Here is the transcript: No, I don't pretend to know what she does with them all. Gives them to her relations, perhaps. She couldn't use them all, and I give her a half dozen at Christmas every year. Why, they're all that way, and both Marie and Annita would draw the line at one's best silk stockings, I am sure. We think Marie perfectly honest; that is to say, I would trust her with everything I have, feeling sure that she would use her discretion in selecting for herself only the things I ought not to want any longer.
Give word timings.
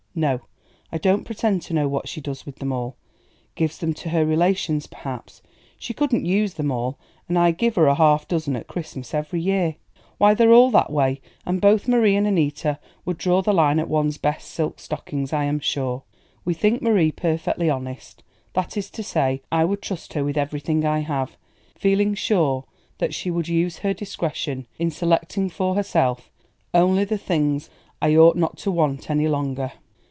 No, 0.13 0.41
I 0.91 0.97
don't 0.97 1.23
pretend 1.23 1.61
to 1.61 1.73
know 1.73 1.87
what 1.87 2.09
she 2.09 2.19
does 2.19 2.45
with 2.45 2.57
them 2.57 2.73
all. 2.73 2.97
Gives 3.55 3.77
them 3.77 3.93
to 3.93 4.09
her 4.09 4.25
relations, 4.25 4.85
perhaps. 4.85 5.41
She 5.79 5.93
couldn't 5.93 6.25
use 6.25 6.55
them 6.55 6.69
all, 6.69 6.99
and 7.29 7.39
I 7.39 7.51
give 7.51 7.75
her 7.75 7.87
a 7.87 7.95
half 7.95 8.27
dozen 8.27 8.57
at 8.57 8.67
Christmas 8.67 9.13
every 9.13 9.39
year. 9.39 9.77
Why, 10.17 10.33
they're 10.33 10.51
all 10.51 10.69
that 10.71 10.91
way, 10.91 11.21
and 11.45 11.61
both 11.61 11.87
Marie 11.87 12.17
and 12.17 12.27
Annita 12.27 12.77
would 13.05 13.17
draw 13.17 13.41
the 13.41 13.53
line 13.53 13.79
at 13.79 13.87
one's 13.87 14.17
best 14.17 14.49
silk 14.51 14.81
stockings, 14.81 15.31
I 15.31 15.45
am 15.45 15.61
sure. 15.61 16.03
We 16.43 16.55
think 16.55 16.81
Marie 16.81 17.13
perfectly 17.13 17.69
honest; 17.69 18.21
that 18.51 18.75
is 18.75 18.89
to 18.89 19.03
say, 19.03 19.41
I 19.49 19.63
would 19.63 19.81
trust 19.81 20.11
her 20.11 20.25
with 20.25 20.35
everything 20.35 20.83
I 20.83 20.99
have, 20.99 21.37
feeling 21.77 22.15
sure 22.15 22.65
that 22.97 23.13
she 23.13 23.31
would 23.31 23.47
use 23.47 23.77
her 23.77 23.93
discretion 23.93 24.67
in 24.77 24.91
selecting 24.91 25.49
for 25.49 25.75
herself 25.75 26.29
only 26.73 27.05
the 27.05 27.17
things 27.17 27.69
I 28.01 28.17
ought 28.17 28.35
not 28.35 28.57
to 28.57 28.71
want 28.71 29.09
any 29.09 29.29
longer. 29.29 29.71